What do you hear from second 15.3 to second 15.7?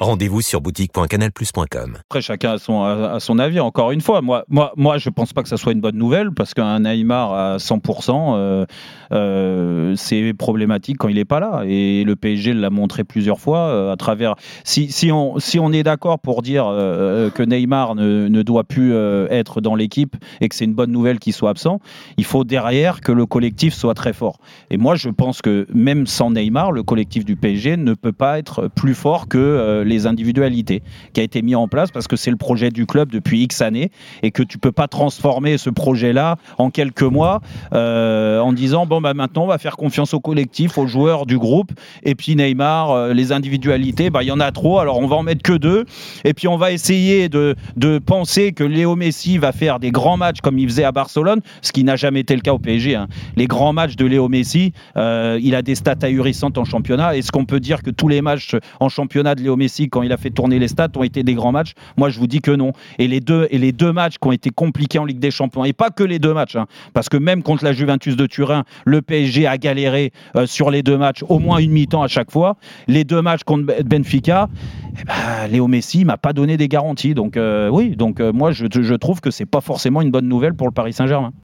si on